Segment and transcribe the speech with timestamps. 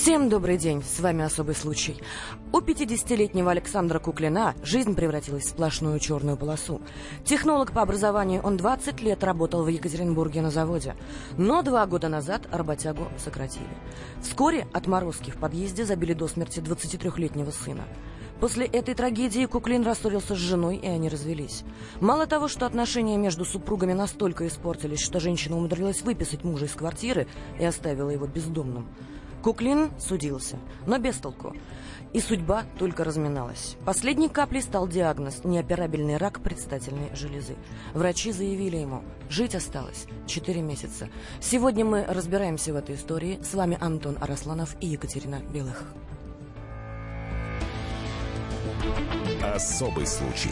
[0.00, 2.00] Всем добрый день, с вами «Особый случай».
[2.52, 6.80] У 50-летнего Александра Куклина жизнь превратилась в сплошную черную полосу.
[7.24, 10.94] Технолог по образованию, он 20 лет работал в Екатеринбурге на заводе.
[11.36, 13.66] Но два года назад работягу сократили.
[14.22, 17.82] Вскоре отморозки в подъезде забили до смерти 23-летнего сына.
[18.40, 21.64] После этой трагедии Куклин рассорился с женой, и они развелись.
[22.00, 27.26] Мало того, что отношения между супругами настолько испортились, что женщина умудрилась выписать мужа из квартиры
[27.58, 28.86] и оставила его бездомным.
[29.42, 31.54] Куклин судился, но без толку.
[32.12, 33.76] И судьба только разминалась.
[33.84, 37.54] Последней каплей стал диагноз– неоперабельный рак предстательной железы.
[37.92, 41.08] Врачи заявили ему, жить осталось 4 месяца.
[41.40, 43.38] Сегодня мы разбираемся в этой истории.
[43.42, 45.84] С вами Антон Арасланов и Екатерина Белых.
[49.42, 50.50] Особый случай.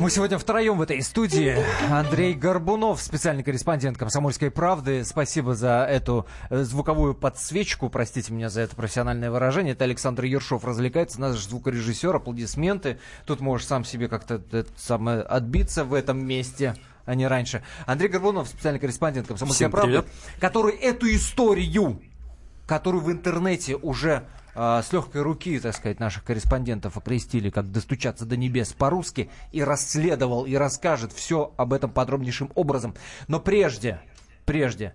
[0.00, 1.56] Мы сегодня втроем в этой студии.
[1.90, 5.04] Андрей Горбунов, специальный корреспондент «Комсомольской правды».
[5.04, 7.88] Спасибо за эту э, звуковую подсвечку.
[7.88, 9.72] Простите меня за это профессиональное выражение.
[9.72, 12.14] Это Александр Ершов развлекается, наш звукорежиссер.
[12.14, 13.00] Аплодисменты.
[13.26, 14.40] Тут можешь сам себе как-то
[14.76, 17.64] самое отбиться в этом месте а не раньше.
[17.86, 20.04] Андрей Горбунов, специальный корреспондент «Комсомольской правды»,
[20.38, 22.02] который эту историю,
[22.66, 28.24] которую в интернете уже э, с легкой руки, так сказать, наших корреспондентов окрестили, как достучаться
[28.24, 32.94] до небес по-русски, и расследовал, и расскажет все об этом подробнейшим образом.
[33.28, 34.00] Но прежде,
[34.44, 34.94] прежде,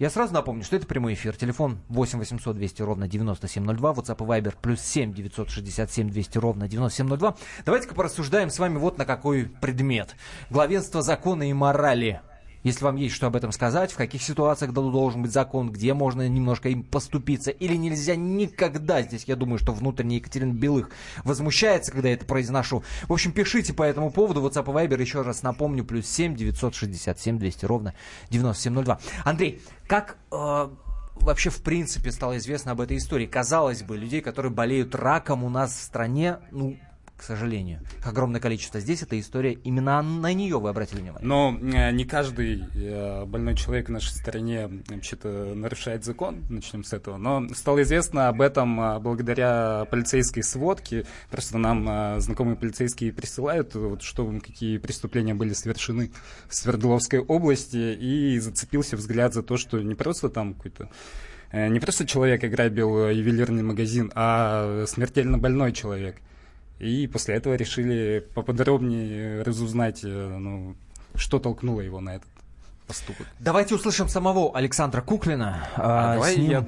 [0.00, 1.36] я сразу напомню, что это прямой эфир.
[1.36, 3.92] Телефон 8 800 200 ровно 9702.
[3.92, 7.36] WhatsApp и Viber плюс 7 967 200 ровно 9702.
[7.64, 10.16] Давайте-ка порассуждаем с вами вот на какой предмет.
[10.50, 12.20] Главенство закона и морали.
[12.64, 16.26] Если вам есть что об этом сказать, в каких ситуациях должен быть закон, где можно
[16.26, 19.02] немножко им поступиться или нельзя никогда.
[19.02, 20.90] Здесь я думаю, что внутренний Екатерина Белых
[21.24, 22.82] возмущается, когда я это произношу.
[23.06, 24.40] В общем, пишите по этому поводу.
[24.40, 27.94] WhatsApp и Viber, еще раз напомню, плюс 7 967 200 ровно
[28.30, 28.98] 9702.
[29.24, 30.68] Андрей, как э,
[31.20, 33.26] вообще в принципе стало известно об этой истории?
[33.26, 36.78] Казалось бы, людей, которые болеют раком у нас в стране, ну,
[37.16, 37.80] к сожалению.
[38.02, 38.80] Огромное количество.
[38.80, 41.26] Здесь эта история, именно на нее вы обратили внимание.
[41.26, 46.92] Но э, не каждый э, больной человек в нашей стране вообще-то нарушает закон, начнем с
[46.92, 47.16] этого.
[47.16, 51.06] Но стало известно об этом э, благодаря полицейской сводке.
[51.30, 56.10] Просто нам знакомые полицейские присылают, вот, что какие преступления были совершены
[56.48, 60.88] в Свердловской области, и зацепился взгляд за то, что не просто там какой-то
[61.52, 66.16] не просто человек ограбил ювелирный магазин, а смертельно больной человек–
[66.78, 70.74] и после этого решили поподробнее разузнать, э, ну,
[71.14, 72.28] что толкнуло его на этот
[72.86, 73.26] поступок.
[73.40, 75.66] Давайте услышим самого Александра Куклина.
[75.76, 76.50] А, а, давай ним...
[76.50, 76.66] я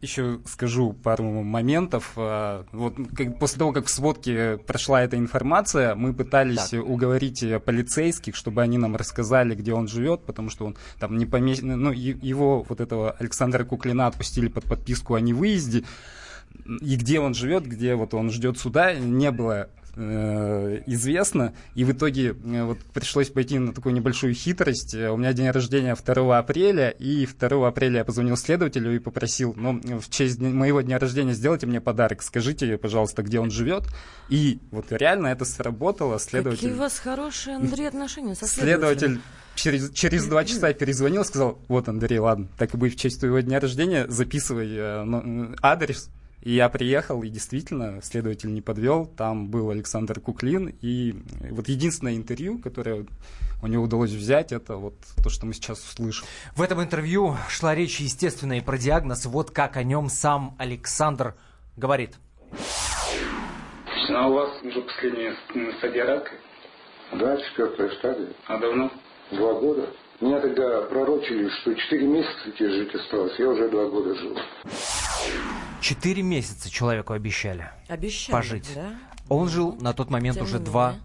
[0.00, 2.12] еще скажу пару моментов.
[2.16, 6.84] А, вот как, после того, как в сводке прошла эта информация, мы пытались так.
[6.84, 11.68] уговорить полицейских, чтобы они нам рассказали, где он живет, потому что он там не помещен,
[11.78, 15.84] ну его вот этого Александра Куклина отпустили под подписку о невыезде
[16.80, 21.54] и где он живет, где вот он ждет суда, не было э, известно.
[21.74, 24.94] И в итоге э, вот пришлось пойти на такую небольшую хитрость.
[24.94, 29.80] У меня день рождения 2 апреля, и 2 апреля я позвонил следователю и попросил, ну,
[30.00, 33.84] в честь моего дня рождения сделайте мне подарок, скажите, пожалуйста, где он живет.
[34.28, 36.18] И вот реально это сработало.
[36.18, 36.60] Следователь...
[36.60, 38.98] Какие у вас хорошие, Андрей, отношения со следователем?
[38.98, 39.20] Следователь
[39.58, 43.40] через, через два часа перезвонил, сказал, вот, Андрей, ладно, так и будет в честь твоего
[43.40, 46.10] дня рождения, записывай э, адрес,
[46.40, 49.06] и я приехал, и действительно, следователь не подвел.
[49.06, 50.74] Там был Александр Куклин.
[50.80, 51.16] И
[51.50, 53.06] вот единственное интервью, которое
[53.62, 56.26] у него удалось взять, это вот то, что мы сейчас услышим.
[56.54, 59.26] В этом интервью шла речь, естественно, и про диагноз.
[59.26, 61.34] Вот как о нем сам Александр
[61.76, 62.14] говорит.
[64.10, 65.34] А у вас уже последняя
[65.78, 66.30] стадия рака?
[67.12, 68.32] Да, четвертая стадия.
[68.46, 68.90] А давно?
[69.32, 69.90] Два года.
[70.20, 73.38] Меня тогда пророчили, что четыре месяца тебе жить осталось.
[73.38, 74.36] Я уже два года жил.
[75.80, 78.70] Четыре месяца человеку обещали, обещали пожить.
[78.74, 78.94] Да?
[79.28, 80.96] Он жил на тот момент уже два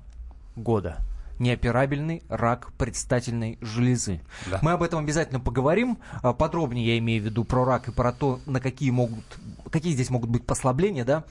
[0.55, 0.97] года.
[1.39, 4.21] Неоперабельный рак предстательной железы.
[4.49, 4.59] Да.
[4.61, 5.97] Мы об этом обязательно поговорим.
[6.21, 9.25] А, подробнее я имею в виду про рак и про то, на какие могут,
[9.71, 11.23] какие здесь могут быть послабления, да.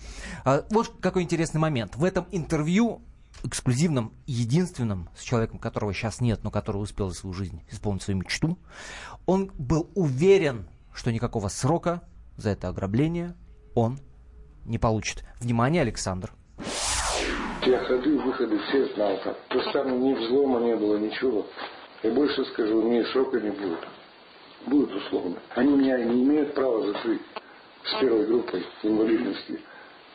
[0.45, 1.97] А, вот какой интересный момент.
[1.97, 3.01] В этом интервью
[3.45, 8.19] эксклюзивном, единственном, с человеком, которого сейчас нет, но который успел за свою жизнь исполнить свою
[8.19, 8.59] мечту,
[9.27, 12.03] он был уверен, что никакого срока
[12.37, 13.35] за это ограбление
[13.75, 13.99] он
[14.65, 15.25] не получит.
[15.41, 16.33] Внимание, Александр.
[17.65, 19.35] Я ходы, выходы все знал там.
[19.49, 21.47] То есть там ни взлома не было, ничего.
[22.03, 23.79] И больше скажу, ни срока не будет.
[24.67, 25.37] будут условно.
[25.55, 27.23] Они меня не имеют права закрыть
[27.85, 29.61] с первой группой инвалидности.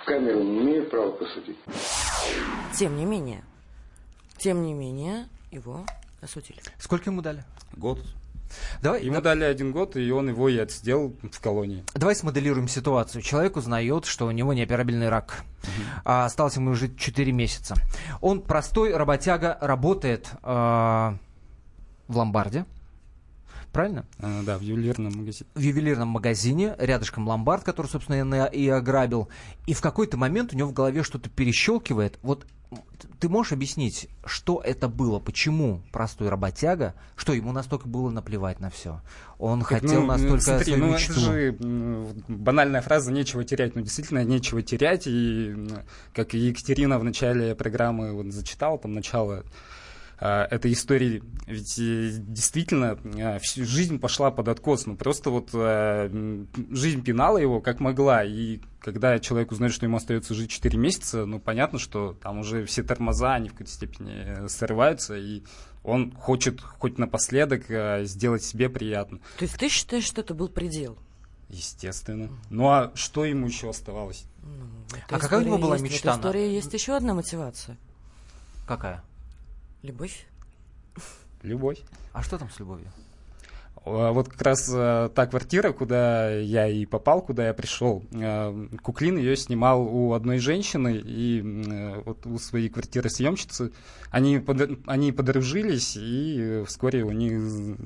[0.02, 1.58] В камеру не имеют права посадить.
[2.78, 3.44] Тем не менее,
[4.38, 5.86] тем не менее, его
[6.22, 6.60] осудили.
[6.80, 7.44] Сколько ему дали?
[7.76, 8.00] Год.
[8.82, 11.84] Давай, Ему да- дали один год, и он его и отсидел в колонии.
[11.96, 13.22] Давай смоделируем ситуацию.
[13.22, 15.44] Человек узнает, что у него неоперабельный рак.
[16.06, 17.76] А осталось ему жить 4 месяца.
[18.22, 20.48] Он простой работяга, работает э,
[22.08, 22.66] в ломбарде.
[23.78, 24.06] Правильно?
[24.18, 25.48] А, да, в ювелирном магазине.
[25.54, 29.30] в ювелирном магазине, рядышком ломбард, который, собственно, и ограбил.
[29.68, 32.18] И в какой-то момент у него в голове что-то перещелкивает.
[32.24, 32.48] Вот
[33.20, 38.72] ты можешь объяснить, что это было, почему простой работяга, что ему настолько было наплевать на
[38.72, 39.00] все?
[39.38, 41.12] Он Так, хотел ну, настолько смотри, свою ну, мечту.
[41.12, 41.58] это же
[42.28, 43.76] банальная фраза «нечего терять».
[43.76, 45.04] Ну, действительно, нечего терять.
[45.06, 45.56] И,
[46.16, 49.44] как Екатерина в начале программы вот, зачитала, там, начало
[50.26, 51.24] этой истории.
[51.46, 54.86] Ведь э, действительно а, всю жизнь пошла под откос.
[54.86, 58.24] Ну, просто вот жизнь пинала его как могла.
[58.24, 62.66] И когда человек узнает, что ему остается жить 4 месяца, ну, понятно, что там уже
[62.66, 65.44] все тормоза, они в какой-то степени э, срываются, и
[65.84, 67.66] он хочет хоть напоследок
[68.08, 69.20] сделать себе приятно.
[69.38, 70.98] То есть ты считаешь, что это был предел?
[71.50, 72.30] Естественно.
[72.50, 74.26] Ну а что ему еще оставалось?
[74.90, 77.78] Этой А какая у него была есть- мечта В этой истории есть еще одна мотивация.
[78.68, 79.02] Какая?
[79.84, 80.26] Любовь.
[81.44, 81.80] Любовь.
[82.14, 82.92] А что там с любовью?
[83.86, 89.18] Вот как раз э, та квартира, куда я и попал, куда я пришел, э, Куклин
[89.18, 93.72] ее снимал у одной женщины, и э, вот у своей квартиры съемщицы
[94.12, 97.32] они, под- они подружились, и э, вскоре у них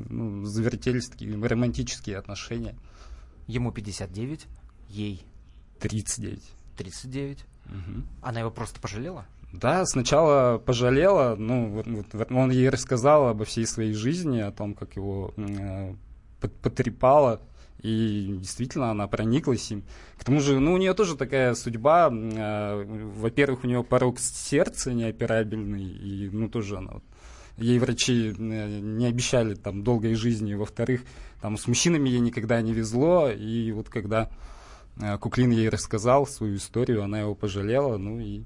[0.10, 2.76] ну, завертелись такие романтические отношения.
[3.46, 4.48] Ему 59,
[4.90, 5.24] ей
[5.82, 6.42] 39.
[6.78, 7.46] 39.
[7.66, 8.08] Мгм.
[8.24, 9.28] Она его просто пожалела?
[9.54, 14.96] Да, сначала пожалела, ну, вот, он ей рассказал обо всей своей жизни, о том, как
[14.96, 15.94] его э,
[16.62, 17.42] потрепало,
[17.82, 19.84] и действительно она прониклась им.
[20.18, 24.94] К тому же, ну, у нее тоже такая судьба, э, во-первых, у нее порог сердца
[24.94, 27.04] неоперабельный, и, ну, тоже она вот
[27.58, 30.54] Ей врачи э, не обещали там долгой жизни.
[30.54, 31.02] Во-вторых,
[31.42, 33.30] там с мужчинами ей никогда не везло.
[33.30, 34.30] И вот когда
[35.00, 37.98] э, Куклин ей рассказал свою историю, она его пожалела.
[37.98, 38.44] Ну и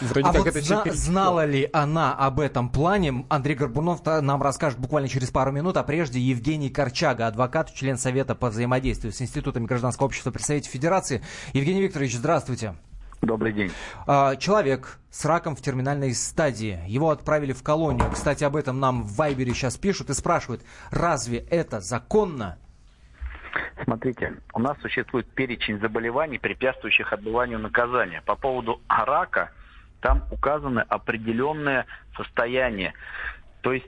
[0.00, 3.24] вроде а как вот это зна- знала ли она об этом плане?
[3.28, 8.34] Андрей Горбунов нам расскажет буквально через пару минут, а прежде Евгений Корчага, адвокат, член Совета
[8.34, 11.22] по взаимодействию с Институтами гражданского общества при Совете Федерации.
[11.52, 12.74] Евгений Викторович, здравствуйте.
[13.22, 13.70] Добрый день.
[14.06, 16.80] А, Человек с раком в терминальной стадии.
[16.86, 18.10] Его отправили в колонию.
[18.10, 22.58] Кстати, об этом нам в Вайбере сейчас пишут и спрашивают, разве это законно?
[23.84, 28.22] Смотрите, у нас существует перечень заболеваний, препятствующих отбыванию наказания.
[28.24, 29.50] По поводу рака
[30.00, 31.86] там указаны определенные
[32.16, 32.94] состояния.
[33.62, 33.86] То есть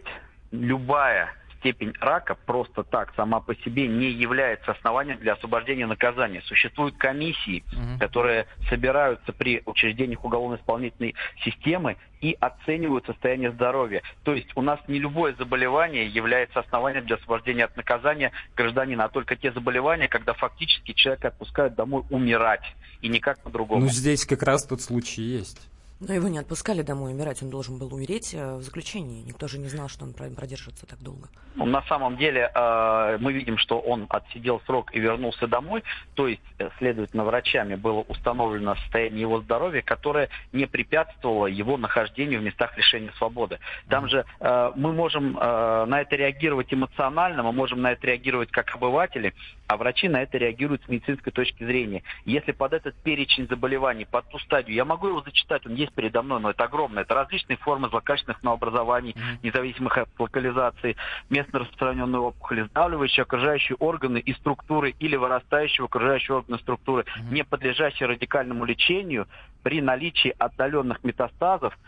[0.50, 6.42] любая степень рака просто так сама по себе не является основанием для освобождения наказания.
[6.42, 8.00] Существуют комиссии, Мгм.
[8.00, 11.14] которые собираются при учреждениях уголовно-исполнительной
[11.44, 14.02] системы и оценивают состояние здоровья.
[14.24, 19.08] То есть у нас не любое заболевание является основанием для освобождения от наказания гражданина, а
[19.08, 22.64] только те заболевания, когда фактически человека отпускают домой умирать,
[23.02, 23.82] и никак по-другому.
[23.82, 25.68] Ну здесь как раз тот случай есть.
[26.04, 29.22] Но его не отпускали домой умирать, он должен был умереть э, в заключении.
[29.22, 31.28] Никто же не знал, что он про- продержится так долго.
[31.54, 35.84] Ну, На самом деле э, мы видим, что он отсидел срок и вернулся домой,
[36.14, 42.40] то есть, э, следовательно, врачами было установлено состояние его здоровья, которое не препятствовало его нахождению
[42.40, 43.60] в местах лишения свободы.
[43.88, 49.34] Там же мы можем на это реагировать эмоционально, мы можем на это реагировать как обыватели,
[49.68, 52.02] а врачи на это реагируют с медицинской точки зрения.
[52.24, 56.22] Если под этот перечень заболеваний, под ту стадию, я могу его зачитать, он есть передо
[56.22, 57.00] мной, но это огромно.
[57.00, 60.96] Это различные формы злокачественных новообразований, независимых от локализации,
[61.30, 67.44] местно распространенные опухоли, сдавливающие окружающие органы и структуры или вырастающие в окружающие органы структуры, не
[67.44, 69.26] подлежащие радикальному лечению
[69.62, 71.78] при наличии отдаленных метастазов,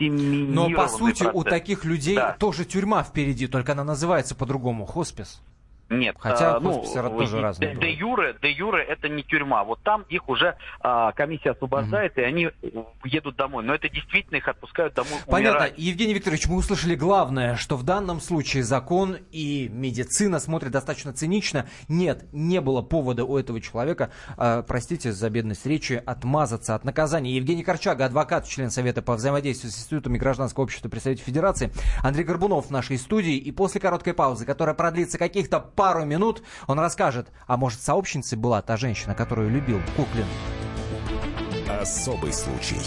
[0.00, 1.44] Но по сути у процесс.
[1.44, 2.36] таких людей Да.
[2.38, 5.42] тоже тюрьма впереди, только она называется по-другому хоспис.
[5.88, 9.62] Нет, Хотя а, ну, хосписы тоже и- разные Де, юре, де юре это не тюрьма.
[9.62, 12.50] Вот там их уже а, комиссия освобождает, и они
[13.04, 13.62] едут домой.
[13.64, 15.60] Но это действительно их отпускают домой Понятно.
[15.60, 15.74] умирать.
[15.78, 21.68] Евгений Викторович, мы услышали главное, что в данном случае закон и медицина смотрят достаточно цинично.
[21.88, 27.36] Нет, не было повода у этого человека, э, простите за бедность речи, отмазаться от наказания.
[27.36, 31.70] Евгений Корчага, адвокат, член Совета по взаимодействию с институтами гражданского общества при Совете Федерации.
[32.02, 33.36] Андрей Горбунов в нашей студии.
[33.36, 38.62] И после короткой паузы, которая продлится каких-то пару минут, он расскажет, а может сообщницей была
[38.62, 40.26] та женщина, которую любил Куклин.
[41.68, 42.80] Особый случай.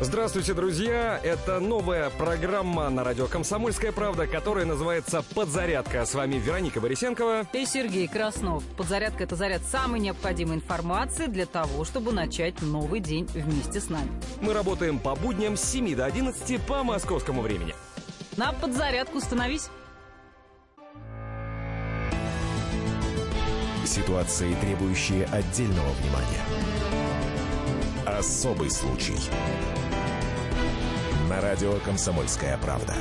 [0.00, 1.20] Здравствуйте, друзья!
[1.22, 6.04] Это новая программа на радио «Комсомольская правда», которая называется «Подзарядка».
[6.04, 7.46] С вами Вероника Борисенкова.
[7.52, 8.64] И Сергей Краснов.
[8.76, 14.10] Подзарядка– это заряд самой необходимой информации для того, чтобы начать новый день вместе с нами.
[14.40, 17.74] Мы работаем по будням с 7 до 11 по московскому времени.
[18.36, 19.70] На подзарядку становись.
[23.86, 26.42] Ситуации, требующие отдельного внимания.
[28.06, 29.14] Особый случай.
[31.28, 32.94] На радио «Комсомольская правда».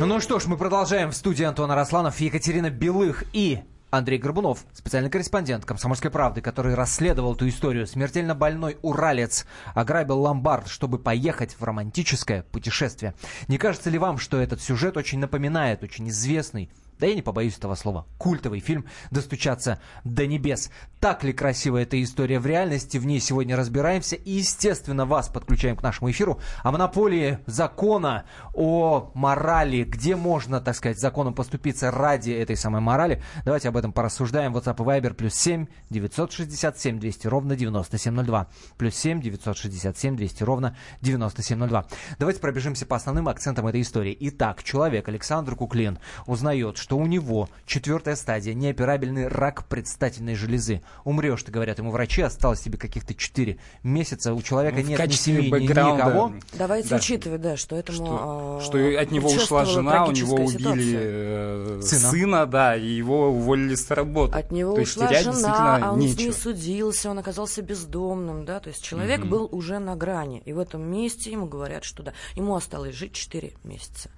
[0.00, 3.60] Ну что ж, мы продолжаем в студии Антона Росланов, Екатерина Белых и
[3.96, 7.86] Андрей Горбунов, специальный корреспондент «Комсомольской правды», который расследовал эту историю.
[7.86, 13.14] Смертельно больной уралец ограбил ломбард, чтобы поехать в романтическое путешествие.
[13.48, 17.56] Не кажется ли вам, что этот сюжет очень напоминает очень известный да я не побоюсь
[17.56, 20.70] этого слова, культовый фильм «Достучаться до небес».
[21.00, 24.16] Так ли красива эта история в реальности, в ней сегодня разбираемся.
[24.16, 28.24] И, естественно, вас подключаем к нашему эфиру о монополии закона,
[28.54, 33.22] о морали, где можно, так сказать, законом поступиться ради этой самой морали.
[33.44, 34.56] Давайте об этом порассуждаем.
[34.56, 38.46] WhatsApp и Viber плюс 7 967 200 ровно 9702.
[38.78, 41.86] Плюс 7 967 200 ровно 9702.
[42.18, 44.16] Давайте пробежимся по основным акцентам этой истории.
[44.20, 50.82] Итак, человек Александр Куклин узнает, что у него четвертая стадия, неоперабельный рак предстательной железы.
[51.04, 55.12] Умрешь, ты говорят ему врачи, осталось тебе каких-то 4 месяца, у человека Ну, нет ни
[55.12, 56.34] семьи, ни никого.
[56.52, 56.96] Давайте Да.
[56.96, 57.96] учитывать, да, что этому...
[57.96, 61.00] Что, а, что от него ушла жена, у него убили ситуация.
[61.00, 62.10] э, Сына.
[62.10, 62.46] сына.
[62.46, 64.36] да, и его уволили с работы.
[64.36, 66.32] От него То есть ушла терять жена, а он с ней нечего.
[66.32, 69.28] судился, он оказался бездомным, да, то есть человек Мгм.
[69.30, 73.14] был уже на грани, и в этом месте ему говорят, что да, ему осталось жить
[73.14, 74.10] 4 месяца.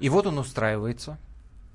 [0.00, 1.16] И вот он устраивается.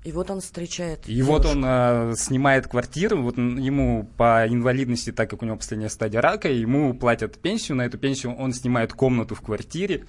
[0.06, 1.58] И вот он встречает И вот девушку.
[1.58, 6.48] он э, снимает квартиру, вот ему по инвалидности, так как у него последняя стадия рака,
[6.48, 10.04] ему платят пенсию, на эту пенсию он снимает комнату в квартире,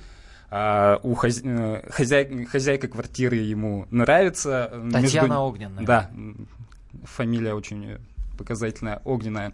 [0.52, 1.42] а, у хозя-
[1.84, 4.72] э, хозяй- хозяйка квартиры ему нравится.
[4.92, 5.84] Татьяна Огненная.
[5.84, 6.12] Да,
[7.04, 7.98] фамилия очень
[8.38, 9.54] показательная, Огненная.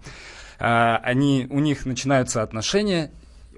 [0.59, 3.11] А, Они, у них начинаются отношения,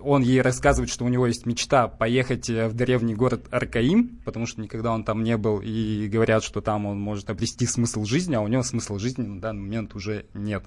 [0.06, 4.46] он ей рассказывает, что у него есть мечта поехать э, в древний город Аркаим, потому
[4.46, 8.36] что никогда он там не был, и говорят, что там он может обрести смысл жизни,
[8.36, 10.64] а у него смысла жизни на данный момент уже нет.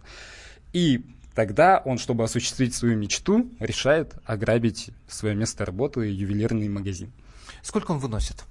[0.72, 1.04] И
[1.34, 7.12] тогда он, чтобы осуществить свою мечту, решает ограбить свое место работы ювелирный магазин.
[7.62, 8.44] Сколько он выносит?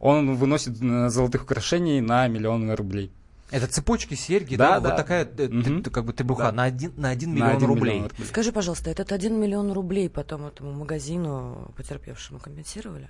[0.00, 3.12] Он выносит э, золотых украшений на миллион рублей.
[3.50, 4.88] Это цепочки, серьги, Да, да, да.
[4.88, 5.82] вот такая, Мгм.
[5.82, 6.52] ты- как бы требуха, Да.
[6.52, 7.94] на один, на один На миллион один рублей.
[7.94, 8.26] миллион рублей.
[8.26, 13.08] Скажи, пожалуйста, этот 1 миллион рублей потом этому магазину потерпевшему компенсировали?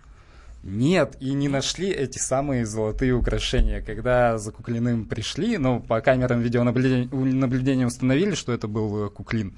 [0.62, 3.80] Нет, и не нашли эти самые золотые украшения.
[3.82, 9.56] Когда за Куклиным пришли, ну, по камерам видеонаблюдения наблюдения установили, что это был э, Куклин.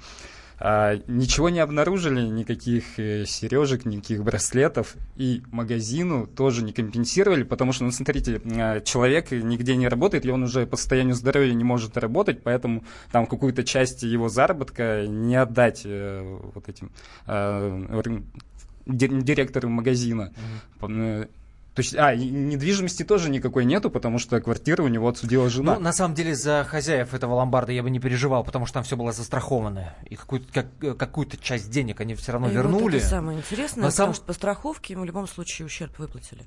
[0.59, 4.95] А, ничего не обнаружили, никаких э, сережек, никаких браслетов.
[5.15, 10.29] И магазину тоже не компенсировали, потому что, ну, смотрите, э, человек нигде не работает, и
[10.29, 15.35] он уже по состоянию здоровья не может работать, поэтому там какую-то часть его заработка не
[15.35, 16.91] отдать э, вот этим
[18.85, 20.33] ди- директору магазина.
[20.81, 21.25] Э,
[21.79, 25.75] То есть, а, недвижимости тоже никакой нету, потому что квартира у него отсудила жена.
[25.75, 28.83] Ну, на самом деле, за хозяев этого ломбарда я бы не переживал, потому что там
[28.83, 29.93] все было застраховано.
[30.09, 32.97] И какую-то, как- э, какую-то часть денег они все равно И вот вернули.
[32.97, 36.41] это самое интересное, Но потому сам- что по страховке ему в любом случае ущерб выплатили.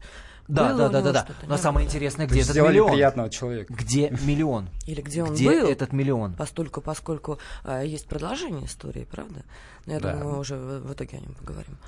[0.48, 1.26] Да, Было да, да, да, да.
[1.46, 1.90] Но самое было?
[1.90, 2.90] интересное, где этот миллион?
[2.92, 3.72] приятного человека.
[3.72, 4.68] Где миллион?
[4.84, 5.68] Или где он Где был?
[5.70, 6.34] этот миллион?
[6.34, 9.44] Постольку, поскольку а, есть продолжение истории, правда?
[9.86, 10.12] Но я Да.
[10.12, 11.78] думаю, мы уже в, в итоге о нем поговорим.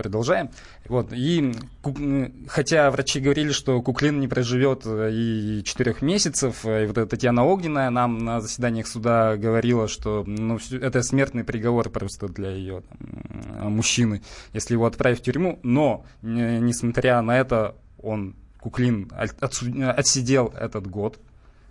[0.00, 0.48] Продолжаем.
[0.88, 1.52] Вот, и
[2.48, 7.06] хотя врачи говорили, что Куклин не проживет э, и четырех месяцев, э, и вот эта
[7.06, 12.82] Татьяна Огненная нам на заседаниях суда говорила, что ну, это смертный приговор просто для ее
[13.58, 14.22] там, мужчины,
[14.54, 15.58] если его отправить в тюрьму.
[15.62, 21.18] Но, не- несмотря на это, он, Куклин, отсидел этот год,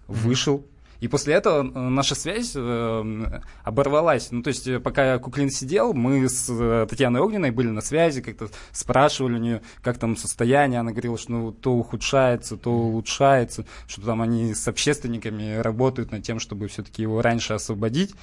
[0.07, 0.63] вышел.
[0.99, 4.31] И после этого э, наша связь э, оборвалась.
[4.31, 8.21] Ну, то есть, э, пока Куклин сидел, мы с э, Татьяной Огненной были на связи,
[8.21, 10.81] как-то спрашивали у нее, как там состояние.
[10.81, 16.23] Она говорила, что ну, то ухудшается, то улучшается, что там они с общественниками работают над
[16.23, 18.13] тем, чтобы все-таки его раньше освободить.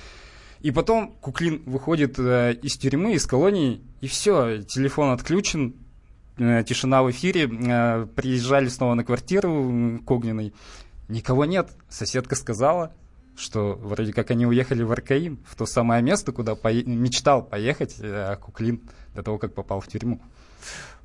[0.60, 5.76] И потом Куклин выходит из тюрьмы, из колонии, и все, телефон отключен,
[6.36, 7.46] тишина в эфире.
[7.46, 10.54] Приезжали снова на квартиру к Огненной.
[11.08, 11.70] Никого нет.
[11.88, 12.92] Соседка сказала,
[13.36, 17.96] что вроде как они уехали в Аркаим, в то самое место, куда пое- мечтал поехать
[18.00, 18.80] э, Куклин
[19.14, 20.20] до того, как попал в тюрьму.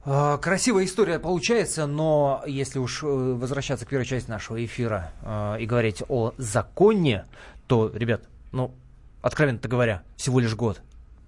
[0.03, 5.57] А, Красивая история получается, но если уж э, возвращаться к первой части нашего эфира э,
[5.61, 7.25] и говорить о законе,
[7.67, 8.73] то, ребят, ну,
[9.21, 10.81] Откровенно говоря, всего лишь год.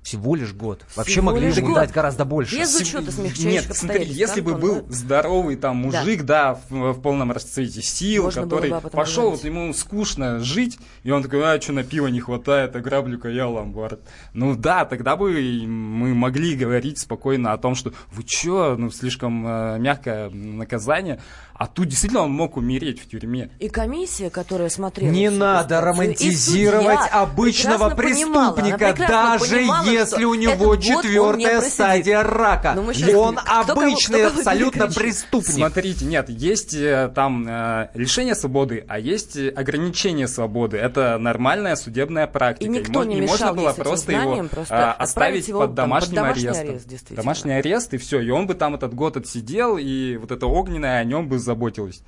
[0.04, 0.86] Всего лишь год.
[0.96, 1.76] Вообще Всего могли ему год.
[1.78, 2.60] дать гораздо больше.
[2.60, 4.94] Без учета смягчающих Нет, смотри, если бы был да?
[4.94, 9.44] здоровый там мужик, да, в, в полном расцвете сил, Можно который пошел, говорить.
[9.44, 13.48] вот ему скучно жить, и он такой, а, что на пиво не хватает, ограблю-ка я
[13.48, 14.02] ломбард.
[14.34, 15.32] Ну да, тогда бы
[15.66, 21.22] мы могли говорить спокойно о том, что вы чё, ну слишком э, мягкое наказание,
[21.54, 23.50] а тут действительно он мог умереть в тюрьме.
[23.60, 25.12] И комиссия, которая смотрела...
[25.12, 32.74] Не надо романтизировать обычного преступника, даже понимала, если у него четвертая стадия рака.
[32.76, 35.54] Ну, Он обычный абсолютно преступник.
[35.54, 40.78] Смотрите, нет, есть э, там э, лишение свободы, а есть э, ограничение свободы.
[40.78, 42.66] Это нормальная судебная практика.
[42.66, 46.16] И никто не можно мешал было просто знанием его просто отправить оставить его под домашним
[46.16, 47.16] домашний арестом.
[47.16, 51.00] домашний арест и все, и он бы там этот год отсидел, и вот это огненное
[51.00, 52.02] о нем бы заботилось.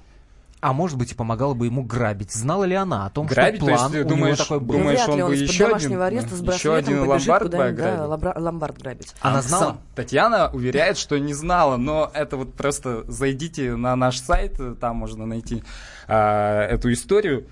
[0.67, 2.31] А может быть, и помогала бы ему грабить.
[2.31, 3.57] Знала ли она о том, Грабить?
[3.57, 4.77] что То есть план у думаешь- него такой был?
[4.79, 7.49] Думаешь, вряд ли он он из-под еще домашнего один, ареста с еще браслетом один ломбард
[7.51, 9.15] да, ломбард грабить.
[9.21, 9.63] Она А знала?
[9.63, 14.95] сам- Татьяна уверяет, что не знала, но это вот просто зайдите на наш сайт, там
[14.95, 15.61] можно найти
[16.07, 17.45] а, эту историю.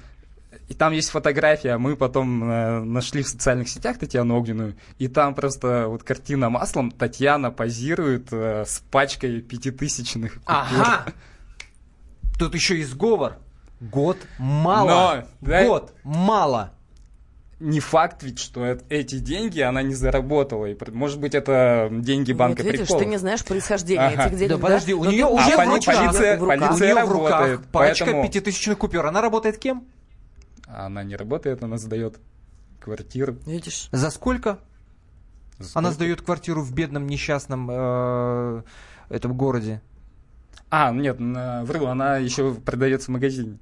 [0.69, 5.35] И там есть фотография, мы потом э, нашли в социальных сетях Татьяну Огненную, и там
[5.35, 10.45] просто вот картина маслом, Татьяна позирует э, с пачкой пятитысячных купюр.
[10.47, 11.05] Ага!
[12.37, 13.37] Тут еще и сговор.
[13.79, 14.87] Год мало.
[14.87, 16.71] Но, да, Год мало.
[17.59, 20.65] Не факт ведь, что э- эти деньги она не заработала.
[20.65, 23.03] И, может быть, это деньги банка вот видишь, приколов.
[23.03, 24.25] ты не знаешь происхождение Ага.
[24.27, 24.49] этих денег.
[24.51, 25.85] Да подожди, у Но нее ты уже А в поли- руках.
[25.85, 26.57] полиция- в руках.
[26.57, 29.05] У полиция нее в руках работает, пачка поэтому- пятитысячных купюр.
[29.05, 29.85] Она работает кем?
[30.67, 32.19] Она не работает, она сдает
[32.79, 33.37] квартиру.
[33.45, 33.87] Видишь?
[33.91, 34.59] За сколько?
[35.59, 35.91] За Она сколько?
[35.93, 38.63] сдает квартиру в бедном несчастном э,
[39.09, 39.81] этом городе.
[40.75, 43.59] А, нет, на- вру, она еще продается в магазине.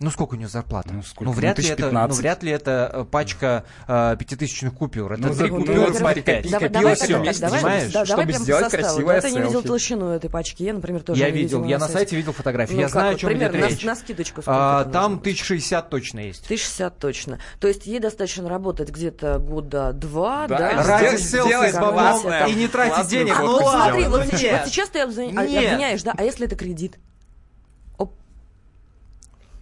[0.00, 0.90] Ну сколько у нее зарплата?
[0.92, 1.24] Ну, сколько?
[1.24, 2.08] Ну, вряд, Ну, ли это, 1015.
[2.16, 5.12] ну вряд ли это э, пачка э, пятитысячных купюр.
[5.12, 6.44] Это Ну, три за- ну, купюры вот по смотри, пять.
[6.44, 7.92] копи- Давай, давай, всё так, вместе, давай, понимаешь?
[7.92, 9.66] да, давай чтобы сделать красивое Да, ты не видел селфи.
[9.66, 10.62] толщину этой пачки.
[10.62, 12.74] Я, например, тоже Я не видел, я на сайте видел фотографии.
[12.74, 13.84] Ну, я как знаю, вот, о чем примерно, идет на- речь.
[13.84, 15.22] на скидочку сколько А, там может быть?
[15.22, 16.44] 1060 точно есть.
[16.46, 17.38] 1060 точно.
[17.58, 20.82] То есть ей достаточно работать где-то года два, Да, да?
[20.84, 23.34] Ради Сделать- селфи с и не тратить денег.
[23.36, 25.72] Ну смотри, ну вот, сейчас, ты Нет.
[25.72, 26.14] обвиняешь, да?
[26.16, 26.98] А если это кредит?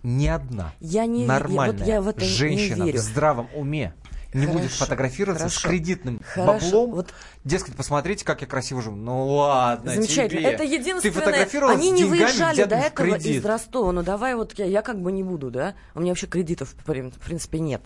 [0.07, 2.99] Ни одна Я не- нормальная вот я в это не женщина верю.
[2.99, 3.92] в здравом уме
[4.33, 5.69] не Хорошо, будет фотографироваться с хорошо.
[5.69, 6.90] кредитным Хорошо, баблом.
[6.95, 7.14] вот-
[7.45, 8.95] Дескать, посмотрите, как я красиво живу.
[8.95, 10.42] Ну ладно Замечательно.
[10.42, 10.51] тебе.
[10.51, 11.12] Это Ты единственное.
[11.12, 13.37] фотографировалась Они с не выезжали до этого кредит.
[13.40, 13.90] из Ростова.
[13.92, 15.75] Ну давай вот я, я как бы не буду, да?
[15.97, 17.83] У меня вообще кредитов, в прин- в принципе, нет.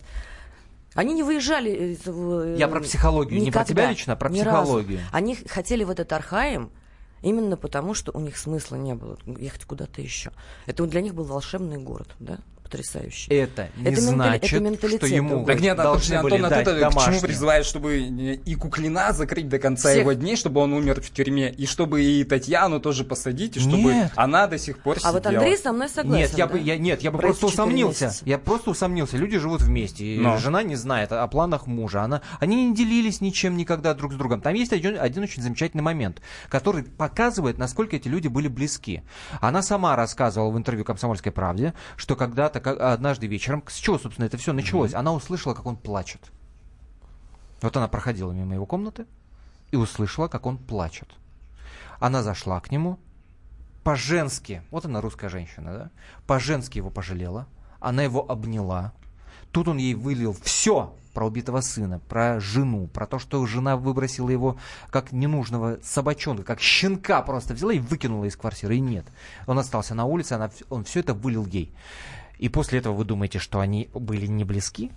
[0.93, 1.93] Они не выезжали.
[1.93, 4.61] из, э, Я про психологию, не про никогда, тебя лично, а про ни разу.
[4.63, 4.99] психологию.
[5.11, 6.69] Они хотели в этот Архаим
[7.21, 10.31] именно потому, что у них смысла не было ехать куда-то еще.
[10.65, 12.39] Это для них был волшебный город, да?
[12.71, 13.29] Потрясающий.
[13.33, 15.45] Это не Это ментали- значит, это что ему.
[15.45, 19.49] Так нет, должны Антон, были а дать ты-то к чему призываешь, чтобы и Куклина закрыть
[19.49, 20.01] до конца Всех.
[20.01, 23.93] его дней, чтобы он умер в тюрьме, и чтобы и Татьяну тоже посадить, и чтобы
[23.93, 24.13] Нет.
[24.15, 25.39] она до сих пор А вот сидела.
[25.41, 26.21] Андрей со мной согласен.
[26.21, 26.53] Нет, я да?
[26.53, 28.05] бы, я, нет, я бы Про просто усомнился.
[28.05, 28.23] месяца.
[28.25, 29.17] Я просто усомнился.
[29.17, 30.05] Люди живут вместе.
[30.05, 30.37] И Но.
[30.37, 32.03] жена не знает о, о планах мужа.
[32.03, 34.39] Она, они не делились ничем никогда друг с другом.
[34.39, 39.03] Там есть один, один очень замечательный момент, который показывает, насколько эти люди были близки.
[39.41, 44.25] Она сама рассказывала в интервью «Комсомольской правде», что когда-то, как- однажды вечером, с чего, собственно,
[44.25, 46.31] это все началось, она услышала, как он плачет.
[47.61, 49.05] Вот она проходила мимо его комнаты
[49.71, 51.09] и услышала, как он плачет.
[51.99, 52.99] Она зашла к нему,
[53.83, 55.91] по-женски, вот она русская женщина, да,
[56.27, 57.47] по-женски его пожалела,
[57.79, 58.93] она его обняла,
[59.51, 64.29] тут он ей вылил все про убитого сына, про жену, про то, что жена выбросила
[64.29, 64.57] его
[64.89, 69.05] как ненужного собачонка, как щенка просто взяла и выкинула из квартиры, и нет.
[69.47, 71.73] Он остался на улице, она, он все это вылил ей.
[72.41, 74.91] И после этого вы думаете, что они были не близки?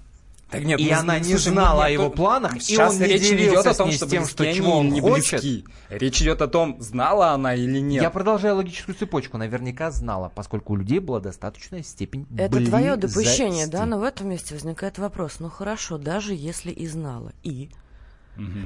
[0.50, 3.00] Так нет, И ну, она не слушай, знала о его то- планах, и Сейчас он
[3.00, 5.00] не речь не идет о с том, ней что с тем, что чего он не
[5.00, 5.40] хочет.
[5.42, 5.64] близки.
[5.90, 8.02] Речь идет о том, знала она или нет.
[8.02, 9.36] Я продолжаю логическую цепочку.
[9.36, 13.84] Наверняка знала, поскольку у людей была достаточная степень Это твое допущение, да?
[13.84, 15.36] Но в этом месте возникает вопрос.
[15.38, 17.32] Ну хорошо, даже если и знала.
[17.42, 17.68] И?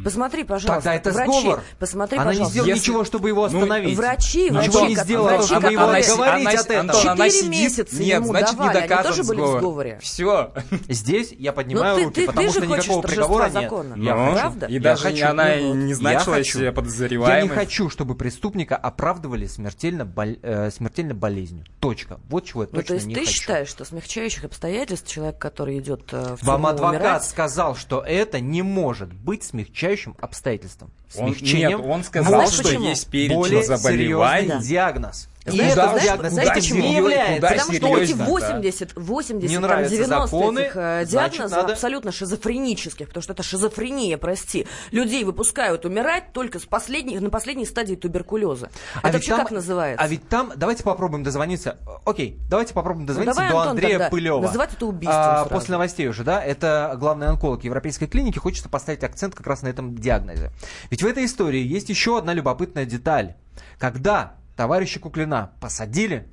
[0.05, 0.75] Посмотри, пожалуйста.
[0.75, 1.63] Тогда это врачи, сговор.
[1.79, 2.53] Посмотри, Она не пожалуйста.
[2.53, 3.97] сделала Если- ничего, чтобы его Ну, остановить.
[3.99, 6.81] Врачи, Ничего врачи, не как- сделала, врачи, чтобы его которые- отговорить она, от этого.
[6.81, 7.51] Антон, она Четыре сидит...
[7.51, 9.61] месяца Нет, ему значит, давали, не они доказан тоже были в сговор.
[9.61, 9.99] сговоре?
[10.03, 10.53] Все.
[10.89, 13.53] Здесь я поднимаю Ну, ты- руки, ты- потому ты что никакого приговора нет.
[13.53, 13.95] закона.
[13.97, 14.39] Я Ну, хочу.
[14.39, 14.67] Правда?
[14.67, 15.27] И Я даже хочу.
[15.27, 16.63] она Ну не Я значилась хочу.
[16.63, 17.43] Я подозреваемой.
[17.43, 20.11] не хочу, чтобы преступника оправдывали смертельно,
[20.43, 21.65] э, смертельно болезнью.
[21.81, 22.19] Точка.
[22.29, 23.33] Вот чего я Ну, точно то есть не ты хочу.
[23.33, 28.63] считаешь, что смягчающих обстоятельств человек, который идет э, в Вам адвокат сказал, что это не
[28.63, 30.91] может быть смягчающим обстоятельством.
[31.17, 32.89] Он- Смягчением нет, он сказал, что почему?
[32.89, 34.49] есть перечень более заболеваний.
[34.49, 35.29] серьезный диагноз.
[35.49, 36.81] И Знаешь, это знаешь, диагноз знаешь, этим почему?
[36.83, 37.49] не является.
[37.49, 38.31] Потому что эти серьезно, да.
[38.31, 43.33] 80, 80 Не там, нравятся 90 законы, этих э, диагнозов надо- абсолютно шизофренических, потому что
[43.33, 44.67] это шизофрения, прости.
[44.91, 48.67] Людей выпускают умирать только с последней, на последней стадии туберкулеза.
[48.97, 50.05] это А вообще там- как называется?
[50.05, 51.79] А ведь там, давайте попробуем дозвониться.
[52.05, 54.41] Окей, давайте попробуем дозвониться давай, до Антон, Андрея Пылева.
[54.41, 55.51] называть это убийством А, сразу.
[55.51, 56.43] после новостей уже, да?
[56.43, 58.39] Это главный онколог Европейской клиники.
[58.39, 60.51] Хочется поставить акцент как раз на этом диагнозе.
[60.91, 63.35] Ведь в этой истории есть еще одна любопытная деталь.
[63.79, 66.27] Когда товарища Куклина посадили,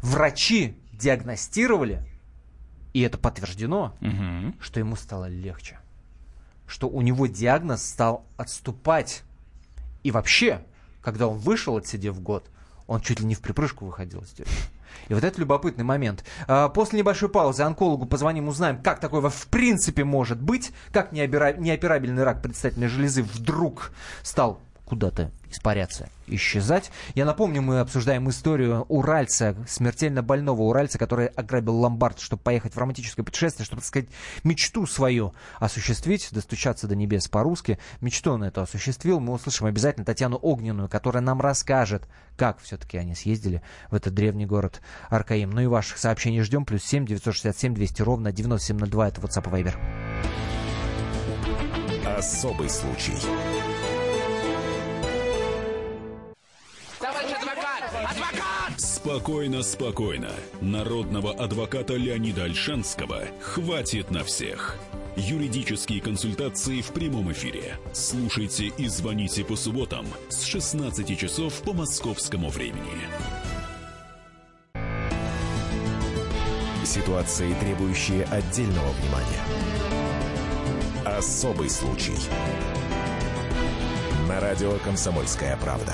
[0.00, 2.02] врачи диагностировали,
[2.94, 4.56] и это подтверждено, Мгм.
[4.60, 5.78] что ему стало легче.
[6.66, 9.24] Что у него диагноз стал отступать.
[10.02, 10.64] И вообще,
[11.02, 12.50] когда он вышел, отсидев год,
[12.86, 14.50] он чуть ли не в припрыжку выходил тюрьмы.
[15.08, 16.24] И вот это любопытный момент.
[16.48, 21.58] А, После небольшой паузы онкологу позвоним, узнаем, как такое в принципе может быть, как неопера-
[21.58, 26.90] неоперабельный рак предстательной железы вдруг стал куда-то испаряться, исчезать.
[27.14, 32.78] Я напомню, мы обсуждаем историю уральца, смертельно больного уральца, который ограбил ломбард, чтобы поехать в
[32.78, 34.08] романтическое путешествие, чтобы, так сказать,
[34.42, 37.78] мечту свою осуществить, достучаться до небес по-русски.
[38.00, 39.20] Мечту он эту осуществил.
[39.20, 44.46] Мы услышим обязательно Татьяну Огненную, которая нам расскажет, как все-таки они съездили в этот древний
[44.46, 45.50] город Аркаим.
[45.50, 46.64] Ну и ваших сообщений ждем.
[46.64, 49.08] Плюс 7 967 200 ровно 9702.
[49.08, 49.74] Это WhatsApp и Viber.
[52.16, 53.14] Особый случай.
[59.04, 60.30] Спокойно, спокойно.
[60.62, 64.78] Народного адвоката Леонида Альшанского хватит на всех.
[65.14, 67.76] Юридические консультации в прямом эфире.
[67.92, 72.80] Слушайте и звоните по субботам с 16 часов по московскому времени.
[76.82, 79.44] Ситуации, требующие отдельного внимания.
[81.04, 82.16] Особый случай.
[84.30, 85.92] На радио «Комсомольская правда».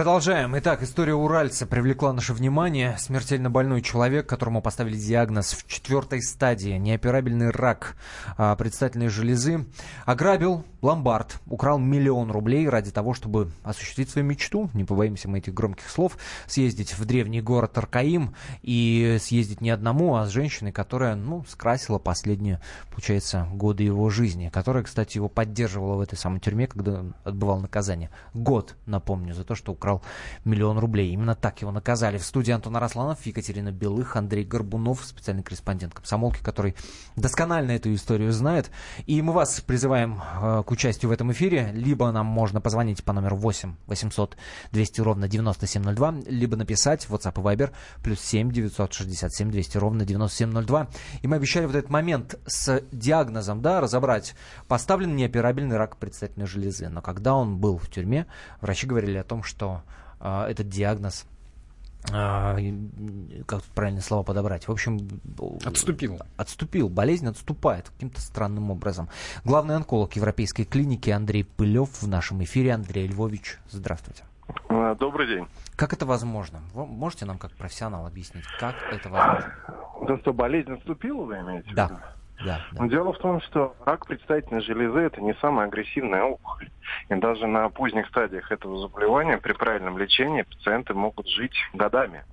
[0.00, 0.56] Продолжаем.
[0.56, 2.96] Итак, история уральца привлекла наше внимание.
[2.98, 7.96] Смертельно больной человек, которому поставили диагноз в четвертой стадии, неоперабельный рак
[8.38, 9.66] а, предстательной железы,
[10.06, 15.52] ограбил ломбард, украл миллион рублей ради того, чтобы осуществить свою мечту, не побоимся мы этих
[15.52, 21.14] громких слов, съездить в древний город Аркаим и съездить не одному, а с женщиной, которая,
[21.14, 26.66] ну, скрасила последние, получается, годы его жизни, которая, кстати, его поддерживала в этой самой тюрьме,
[26.66, 28.08] когда отбывал наказание.
[28.32, 29.89] Год, напомню, за то, что украл
[30.44, 31.12] миллион рублей.
[31.12, 32.18] Именно так его наказали.
[32.18, 36.74] В студии Антон Арасланов, Екатерина Белых, Андрей Горбунов, специальный корреспондент комсомолки, который
[37.16, 38.70] досконально эту историю знает.
[39.06, 41.70] И мы вас призываем э, к участию в этом эфире.
[41.72, 44.36] Либо нам можно позвонить по номеру 8 800
[44.72, 47.72] 200 ровно 9702, либо написать в WhatsApp и Viber
[48.02, 50.88] плюс 7 967 200 ровно 9702.
[51.22, 54.34] И мы обещали вот этот момент с диагнозом, да, разобрать.
[54.68, 56.88] Поставлен неоперабельный рак предстательной железы.
[56.88, 58.26] Но когда он был в тюрьме,
[58.60, 59.69] врачи говорили о том, что
[60.20, 61.26] э, этот диагноз
[62.12, 62.56] а,
[63.46, 64.66] как тут правильные слова подобрать.
[64.66, 64.98] В общем,
[65.64, 66.18] Отступил.
[66.36, 66.88] Отступил.
[66.88, 69.08] Болезнь отступает каким-то странным образом.
[69.44, 72.72] Главный онколог Европейской клиники Андрей Пылев в нашем эфире.
[72.72, 74.24] Андрей Львович, здравствуйте.
[74.68, 75.46] А, Добрый день.
[75.76, 76.60] Как это возможно?
[76.74, 79.54] Вы можете нам как профессионал объяснить, как это возможно?
[80.08, 81.76] Да что, болезнь наступила, вы имеете в виду?
[81.76, 82.14] Да.
[82.44, 82.82] Да, да.
[82.82, 86.70] Но дело в том, что рак предстательной железы– это не самая агрессивная опухоль.
[87.08, 92.24] И даже на поздних стадиях этого заболевания при правильном лечении пациенты могут жить годами.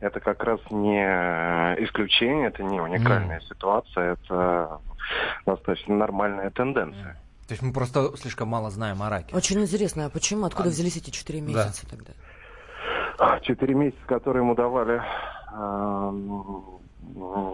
[0.00, 1.02] Это как раз не
[1.84, 4.80] исключение, это не уникальная ситуация, это
[5.46, 7.16] достаточно нормальная тенденция.
[7.48, 9.34] То есть мы просто слишком мало знаем о раке.
[9.34, 11.46] Очень интересно, а почему, откуда А, взялись эти четыре да.
[11.46, 12.12] месяца тогда?
[13.40, 15.00] Четыре месяца, которые ему давали,
[15.52, 16.80] эм,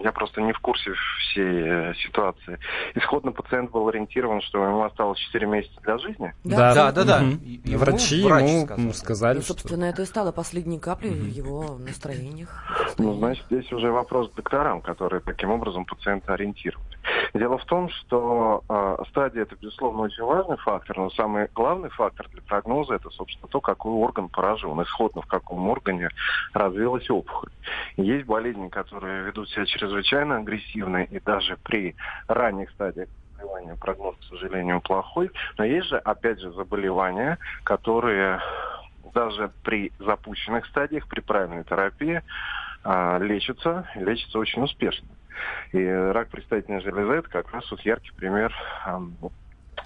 [0.03, 2.59] я просто не в курсе всей э, ситуации.
[2.95, 6.33] Исходно пациент был ориентирован, что ему осталось 4 месяца для жизни.
[6.43, 6.73] Да?
[6.73, 7.23] Да, да, да.
[7.23, 8.93] И- ему Врачи врач ему сказал.
[8.93, 9.53] сказали, Ну, что...
[9.53, 12.49] собственно, это и стало последней каплей в его настроениях.
[12.97, 16.92] Ну, значит, здесь уже вопрос к докторам, которые таким образом пациента ориентировали.
[17.33, 22.27] Дело в том, что э, стадия это, безусловно, очень важный фактор, но самый главный фактор
[22.29, 26.09] для прогноза это, собственно, то, какой орган поражен, исходно в каком органе
[26.53, 27.49] развилась опухоль.
[27.97, 31.95] Есть болезни, которые ведут себя чрезвычайно агрессивно, и даже при
[32.27, 35.31] ранних стадиях заболевания прогноз, к сожалению, плохой.
[35.57, 38.39] Но есть же, опять же, заболевания, которые
[39.13, 42.21] даже при запущенных стадиях, при правильной терапии,
[42.83, 45.07] а, лечатся, лечатся очень успешно.
[45.71, 48.53] И рак предстательной железы это как раз вот яркий пример
[48.85, 49.15] ам,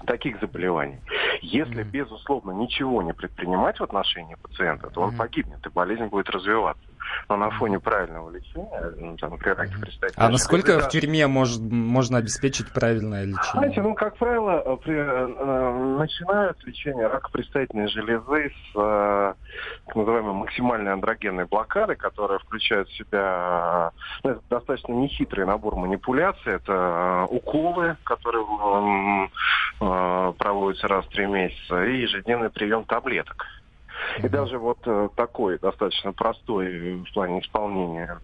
[0.06, 0.98] таких заболеваний.
[1.40, 6.87] Если, безусловно, ничего не предпринимать в отношении пациента, то он погибнет, и болезнь будет развиваться.
[7.28, 11.60] Но на фоне правильного лечения, ну, там, при раке предстательной А насколько в тюрьме может,
[11.60, 13.52] можно обеспечить правильное лечение?
[13.52, 19.34] Знаете, ну, как правило, э, при, э, начинают лечение рака предстательной железы с э,
[19.86, 23.92] так называемой максимальной андрогенной блокады, которая включает в себя
[24.24, 26.54] ну, это достаточно нехитрый набор манипуляций.
[26.54, 28.44] Это э, уколы, которые
[29.80, 33.46] э, проводятся раз в три месяца, и ежедневный прием таблеток.
[34.18, 38.18] И даже вот э, такой достаточно простой в плане исполнения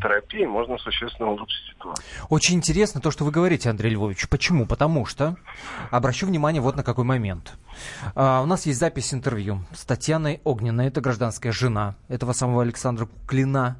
[0.00, 2.04] терапии можно существенно улучшить ситуацию.
[2.28, 4.28] Очень интересно то, что вы говорите, Андрей Львович.
[4.28, 4.66] Почему?
[4.66, 5.36] Потому что,
[5.90, 7.54] обращу внимание вот на какой момент.
[8.14, 13.06] А, у нас есть запись интервью с Татьяной Огненной, это гражданская жена этого самого Александра
[13.06, 13.76] Куклина,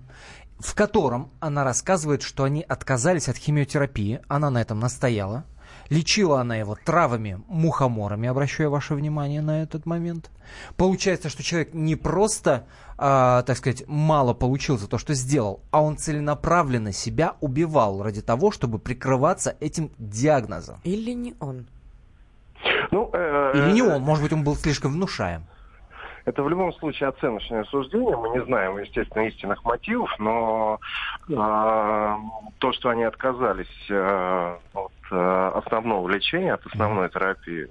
[0.59, 5.45] в котором она рассказывает, что они отказались от химиотерапии, она на этом настояла,
[5.91, 10.31] Лечила она его травами, мухоморами, обращаю ваше внимание на этот момент.
[10.77, 12.67] Получается, что человек не просто,
[12.99, 18.23] э, так сказать, мало получил за то, что сделал, а он целенаправленно себя убивал ради
[18.23, 20.81] того, чтобы прикрываться этим диагнозом.
[20.85, 21.67] Или не он?
[22.91, 25.45] Ну, э, Или не он, может быть, он был слишком внушаем.
[26.25, 28.17] Это в любом случае оценочное суждение.
[28.17, 30.81] Мы не знаем, естественно, истинных мотивов, но
[31.29, 31.33] э,
[32.59, 37.69] то, что они отказались э, от Э, основного лечения, от основной терапии,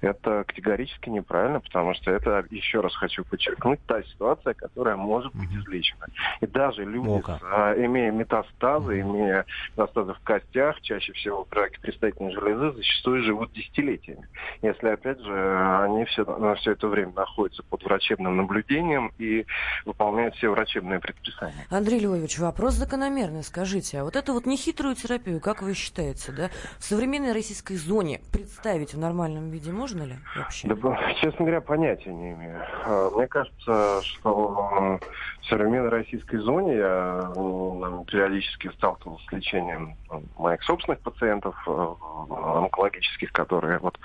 [0.00, 5.50] это категорически неправильно, потому что это, еще раз хочу подчеркнуть, та ситуация, которая может быть
[5.52, 6.06] излечена.
[6.40, 9.44] И даже люди, с, а, имея метастазы, имея
[9.76, 14.28] метастазы в костях, чаще всего при раке предстательной железы, зачастую живут десятилетиями.
[14.62, 19.46] Если, опять же, они все, на все это время находятся под врачебным наблюдением и
[19.84, 21.66] выполняют все врачебные предписания.
[21.70, 23.42] Андрей Львович, вопрос закономерный.
[23.42, 26.45] Скажите, а вот эту вот нехитрую терапию, как вы считаете, да,
[26.78, 30.68] в современной российской зоне представить в нормальном виде можно ли вообще?
[30.68, 32.62] Да, честно говоря, понятия не имею.
[32.84, 34.98] А, мне кажется, что
[35.40, 39.96] в современной российской зоне я ну, периодически сталкивался с лечением
[40.38, 41.94] моих собственных пациентов э,
[42.30, 43.98] онкологических, которые вот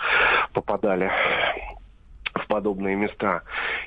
[0.54, 1.12] попадали
[2.34, 3.44] в подобные места.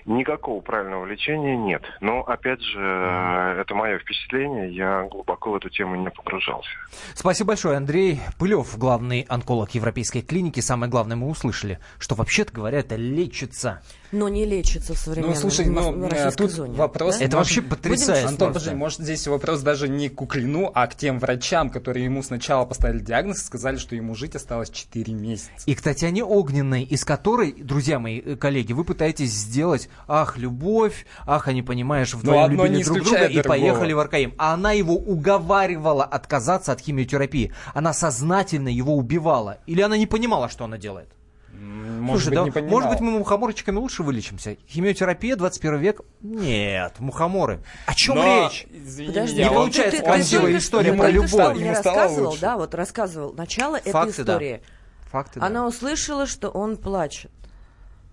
[0.07, 1.83] Никакого правильного лечения нет.
[2.01, 6.71] Но, опять же, это мое впечатление, я глубоко в эту тему не погружался.
[7.15, 10.61] Спасибо большое, Андрей Пылев, главный онколог Европейской клиники.
[10.61, 13.83] Самое главное, мы услышали, что вообще-то говоря, это лечится.
[14.13, 16.75] Но не лечится в современной ну, слушай, ну, российской тут зоне.
[16.75, 17.25] Вопрос, да?
[17.25, 18.29] Это вообще потрясающе.
[18.29, 22.23] Антон, подожди, может здесь вопрос даже не к Куклину, а к тем врачам, которые ему
[22.23, 25.51] сначала поставили диагноз и сказали, что ему жить осталось 4 месяца.
[25.67, 31.07] И к Татьяне Огненной, из которой, друзья мои э, коллеги, вы пытаетесь сделать, ах, любовь,
[31.27, 33.39] ах, они, понимаешь, вдвоем любили друг друга другого.
[33.41, 34.35] и поехали в Аркаим.
[34.39, 37.53] А она его уговаривала отказаться от химиотерапии.
[37.75, 39.59] Она сознательно его убивала.
[39.67, 41.09] Или она не понимала, что она делает?
[42.05, 44.57] Может Слушай, быть, да, не может быть, мы мухоморчиками лучше вылечимся?
[44.69, 46.01] Химиотерапия 21 век?
[46.21, 47.61] Нет, мухоморы.
[47.87, 48.67] О чем Но, речь?
[48.71, 51.31] Извини Подожди, не получается ты, красивая ты, история ты, про любовь.
[51.31, 52.41] Что, мне рассказывал, лучше.
[52.41, 54.61] да, вот рассказывал начало Факты, этой истории.
[54.63, 55.11] Да.
[55.11, 55.67] Факты, Она да.
[55.67, 57.31] услышала, что он плачет.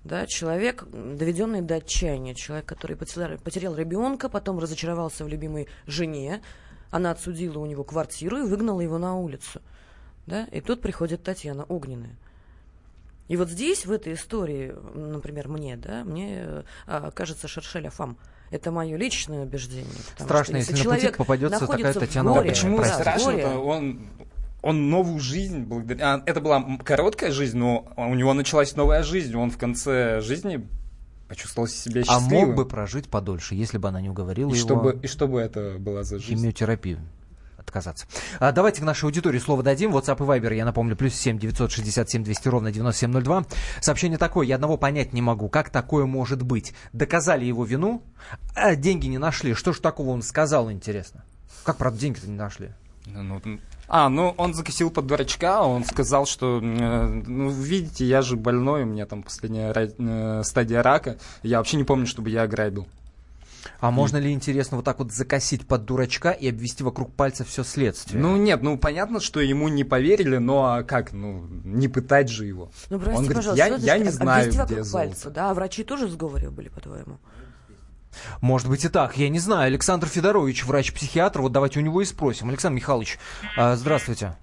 [0.04, 6.42] Да, человек, доведенный до отчаяния, человек, который потерял, потерял ребенка, потом разочаровался в любимой жене,
[6.90, 9.62] она отсудила у него квартиру и выгнала его на улицу.
[10.26, 10.46] Да?
[10.52, 12.16] И тут приходит Татьяна Огненная.
[13.28, 18.18] И вот здесь, в этой истории, например, мне, да, мне а, кажется Шершеля Фам.
[18.50, 19.88] Это мое личное убеждение.
[20.20, 22.34] Страшно, если, если на пути попадется такая Татьяна.
[22.34, 23.62] Да почему да, страшно?
[23.62, 24.02] Он
[24.62, 26.16] он новую жизнь благодаря...
[26.16, 29.36] А, это была короткая жизнь, но у него началась новая жизнь.
[29.36, 30.68] Он в конце жизни
[31.28, 32.44] почувствовал себя счастливым.
[32.44, 34.66] А мог бы прожить подольше, если бы она не уговорила и его...
[34.66, 36.40] Чтобы, и что бы это была за жизнь?
[36.40, 37.00] Химиотерапию
[37.58, 38.06] отказаться.
[38.40, 39.96] А, давайте к нашей аудитории слово дадим.
[39.96, 43.46] WhatsApp и Viber, я напомню, плюс 7 967 200 ровно 9702.
[43.80, 45.48] Сообщение такое, я одного понять не могу.
[45.48, 46.74] Как такое может быть?
[46.92, 48.04] Доказали его вину,
[48.56, 49.54] а деньги не нашли.
[49.54, 51.24] Что ж такого он сказал, интересно?
[51.64, 52.72] Как, правда, деньги-то не нашли?
[53.06, 53.42] Ну,
[53.94, 58.84] а, ну он закосил под дурачка, он сказал, что, э, ну, видите, я же больной,
[58.84, 62.88] у меня там последняя э, стадия рака, я вообще не помню, чтобы я ограбил.
[63.82, 63.92] А и...
[63.92, 68.22] можно ли, интересно, вот так вот закосить под дурачка и обвести вокруг пальца все следствие?
[68.22, 72.46] Ну нет, ну понятно, что ему не поверили, но а как, ну не пытать же
[72.46, 72.72] его.
[72.90, 74.92] Ну прости, Он говорит, я, я не знаю, где золото.
[74.94, 75.52] Пальца, да?
[75.52, 77.20] А врачи тоже в сговоре были, по-твоему?
[78.42, 79.68] Может быть и так, я не знаю.
[79.68, 82.50] Александр Федорович, врач-психиатр, вот давайте у него и спросим.
[82.50, 83.18] Александр Михайлович,
[83.58, 84.36] а, здравствуйте.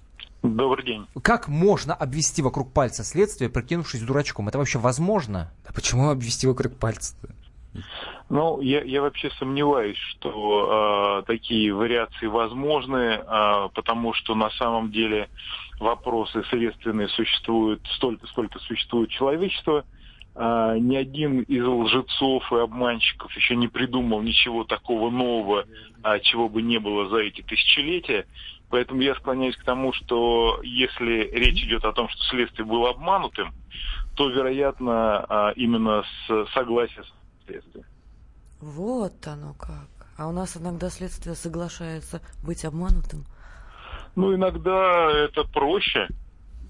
[0.43, 1.07] Добрый день.
[1.23, 4.49] Как можно обвести вокруг пальца следствие, прикинувшись дурачком?
[4.49, 5.51] Это вообще возможно?
[5.67, 7.35] Да почему обвести вокруг пальца-то?
[8.31, 14.93] Ну, я, я вообще сомневаюсь, что э, такие вариации возможны, э, потому что на самом
[14.93, 15.29] деле
[15.81, 19.85] вопросы следственные существуют столько, сколько существует человечество.
[20.35, 25.65] А, ни один из лжецов и обманщиков еще не придумал ничего такого нового,
[26.03, 28.27] а, чего бы не было за эти тысячелетия.
[28.71, 33.53] Поэтому я склоняюсь к тому, что если речь идет о том, что следствие было обманутым,
[34.15, 37.05] то, вероятно, а, именно с согласия
[37.47, 37.85] следствия.
[38.61, 39.89] Вот оно как.
[40.17, 43.25] А у нас иногда следствие соглашается быть обманутым.
[44.17, 46.09] Ну, иногда это проще,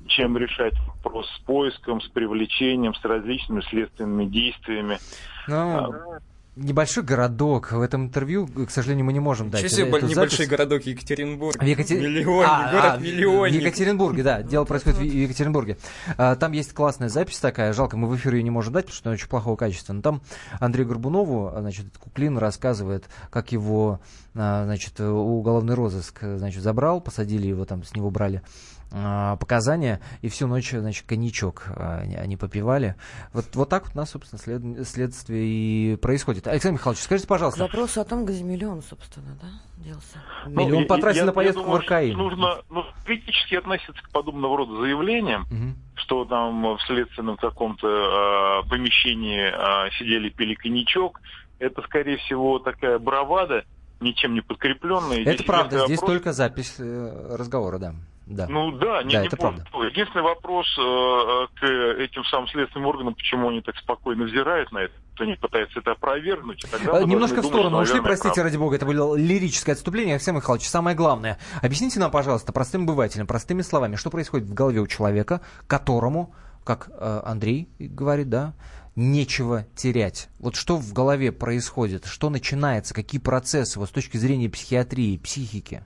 [0.09, 4.99] чем решать вопрос с поиском, с привлечением, с различными следственными действиями.
[5.47, 6.21] Ну, а,
[6.59, 7.73] небольшой городок.
[7.73, 9.71] В этом интервью, к сожалению, мы не можем дать.
[9.71, 10.49] Себе небольшой запись.
[10.49, 11.63] городок Екатеринбург.
[11.63, 12.01] В Екатер...
[12.01, 13.63] Миллионник, а, город а, миллионник.
[13.63, 14.43] В Екатеринбурге, да.
[14.43, 15.79] Дело происходит в Екатеринбурге.
[16.17, 17.73] А, там есть классная запись такая.
[17.73, 19.93] Жалко, мы в эфире ее не можем дать, потому что она очень плохого качества.
[19.93, 20.23] Но там
[20.61, 24.01] Андрей Горбунову, значит, Куклин рассказывает, как его,
[24.35, 30.29] а, значит, уголовный розыск, значит, забрал, посадили его там, с него брали а, показания, и
[30.29, 32.95] всю ночь, значит, коньячок а, они попивали.
[33.33, 36.47] Вот, вот так вот у нас, собственно, след, следствие и происходит.
[36.47, 37.63] Александр Михайлович, скажите, пожалуйста.
[37.63, 39.49] Вопрос о том, где миллион, собственно, да,
[39.85, 40.23] делся?
[40.47, 42.17] Ну, миллион потратил на поездку думаю, в Аркаим.
[42.17, 45.75] Нужно ну, критически относиться к подобного рода заявлениям, угу.
[45.97, 51.21] что там в следственном каком-то э, помещении э, сидели, пили коньячок.
[51.59, 53.65] Это, скорее всего, такая бравада,
[54.01, 55.25] ничем не подкрепленная.
[55.25, 56.17] Это правда, здесь вопрос...
[56.17, 57.95] только запись э, разговора, да.
[58.29, 58.47] Да.
[58.49, 59.65] Ну да, не, да, не это правда.
[59.91, 64.93] Единственный вопрос э, к этим самым следственным органам, почему они так спокойно взирают на это,
[65.15, 66.63] кто не пытается это опровергнуть.
[66.71, 68.43] Тогда Немножко в сторону думать, ушли, простите, правда.
[68.45, 70.17] ради бога, это было лирическое отступление.
[70.17, 74.81] Алексей Михайлович, самое главное, объясните нам, пожалуйста, простым обывателям, простыми словами, что происходит в голове
[74.81, 78.55] у человека, которому, как э, Андрей говорит, да,
[78.95, 80.29] нечего терять.
[80.39, 85.83] Вот что в голове происходит, что начинается, какие процессы вот с точки зрения психиатрии, психики?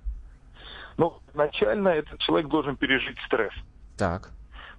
[1.32, 3.52] Изначально этот человек должен пережить стресс.
[3.96, 4.30] Так.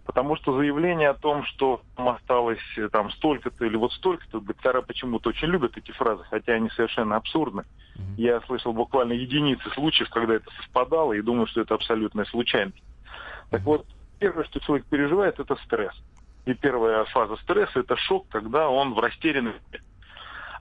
[0.06, 4.82] Потому что заявление о том, что там осталось э, там столько-то или вот столько-то, доктора
[4.82, 7.62] почему-то очень любят эти фразы, хотя они совершенно абсурдны.
[7.96, 8.16] Mm-hmm.
[8.18, 12.78] Я слышал буквально единицы случаев, когда это совпадало, и думаю, что это абсолютная случайность.
[12.78, 13.48] Mm-hmm.
[13.52, 13.86] Так вот,
[14.20, 15.96] первое, что человек переживает, это стресс.
[16.46, 19.82] И первая фаза стресса– это шок, когда он в растерянности.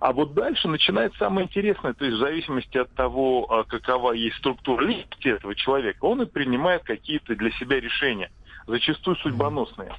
[0.02, 4.36] А вот дальше начинается самое интересное, то есть в зависимости от того, а, какова есть
[4.38, 8.32] структура личности этого человека, он и принимает какие-то для себя решения,
[8.66, 9.94] зачастую судьбоносные.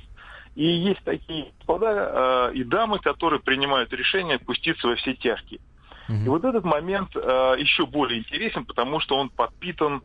[0.55, 5.61] И есть такие господа э, и дамы, которые принимают решение отпуститься во все тяжкие.
[6.09, 10.03] И вот этот момент э, еще более интересен, потому что он подпитан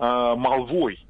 [0.00, 1.06] э, молвой.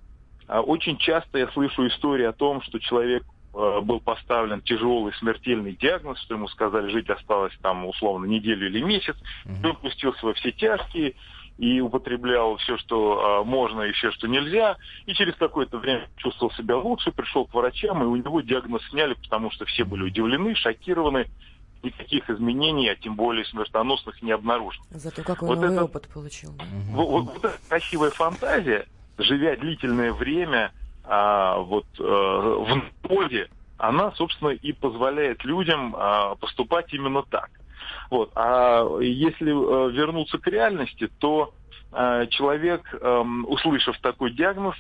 [0.47, 3.25] Очень часто я слышу истории о том, что человек
[3.57, 9.17] был поставлен тяжелый смертельный диагноз, что ему сказали, жить осталось там условно неделю или месяц.
[9.47, 9.67] Mm-hmm.
[9.67, 11.15] Он пустился во все тяжкие
[11.59, 14.77] и употреблял все, что э, можно и все, что нельзя.
[15.07, 19.15] И через какое-то время чувствовал себя лучше, пришел к врачам, и у него диагноз сняли,
[19.15, 21.27] потому что все были удивлены, шокированы.
[21.83, 24.85] Никаких изменений, а тем более смертоносных, не обнаружено.
[24.91, 26.53] Зато какой вот это, опыт получил.
[26.91, 28.87] Вот, вот, вот эта красивая фантазия,
[29.19, 30.73] живя длительное время
[31.07, 37.51] а, вот э, в народе, она, собственно, и позволяет людям а, поступать именно так.
[38.11, 38.33] Вот.
[38.35, 41.53] А если а, вернуться к реальности, то
[41.93, 44.75] а, человек, а, услышав такой диагноз,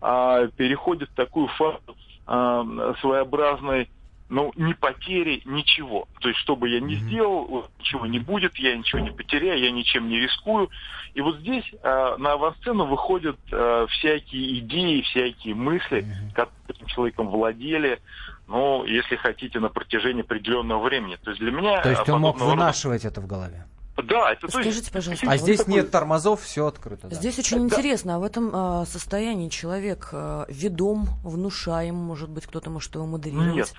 [0.00, 3.90] а, переходит в такую фазу а, своеобразной
[4.30, 6.06] ну, ни потери, ничего.
[6.20, 9.72] То есть, что бы я ни сделал, ничего не будет, я ничего не потеряю, я
[9.72, 10.70] ничем не рискую.
[11.14, 17.28] И вот здесь э, на авансцену выходят э, всякие идеи, всякие мысли, которые этим человеком
[17.28, 18.00] владели,
[18.46, 21.16] ну, если хотите, на протяжении определенного времени.
[21.16, 21.82] То есть для меня...
[21.82, 23.12] То есть он мог вынашивать рода...
[23.12, 23.66] это в голове?
[23.96, 25.26] Да, это Скажите, есть, пожалуйста.
[25.28, 25.74] А здесь такой...
[25.74, 27.08] нет тормозов, все открыто.
[27.08, 27.16] Да.
[27.16, 27.64] Здесь очень да.
[27.64, 33.06] интересно, а в этом а, состоянии человек а, ведом, внушаем, может быть, кто-то может его
[33.06, 33.54] модерировать?
[33.54, 33.74] Нет.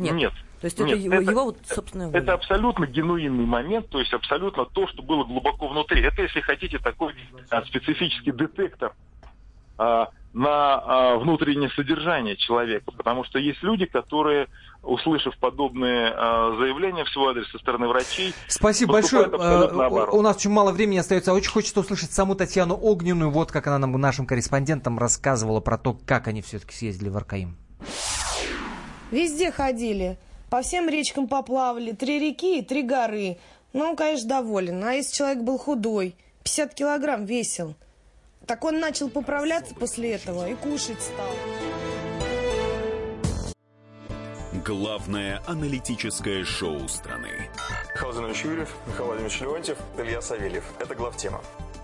[0.00, 0.14] Нет.
[0.14, 0.32] Нет.
[0.60, 2.18] То есть Нет, это его, это, его вот собственное воля.
[2.18, 6.02] Это абсолютно генуинный момент, то есть абсолютно то, что было глубоко внутри.
[6.02, 7.14] Это, если хотите, такой
[7.48, 8.94] а, специфический детектор
[9.78, 12.92] а, на а, внутреннее содержание человека.
[12.92, 14.48] Потому что есть люди, которые,
[14.82, 18.34] услышав подобные а, заявления в свой адрес со стороны врачей...
[18.46, 19.30] Спасибо большое.
[19.32, 21.32] А, у нас очень мало времени остается.
[21.32, 23.30] Очень хочется услышать саму Татьяну Огненную.
[23.30, 27.56] Вот как она нам, нашим корреспондентам рассказывала про то, как они все-таки съездили в Аркаим.
[29.10, 30.16] Везде ходили.
[30.50, 31.92] По всем речкам поплавали.
[31.92, 33.38] Три реки и три горы.
[33.72, 34.82] Ну, он, конечно, доволен.
[34.84, 37.74] А если человек был худой, 50 килограмм весил,
[38.46, 41.30] так он начал поправляться после этого и кушать стал.
[44.64, 47.48] Главное аналитическое шоу страны.
[47.94, 50.64] Михаил Юрьев, Михаил Владимирович Леонтьев, Илья Савельев.
[50.80, 51.40] Это главтема.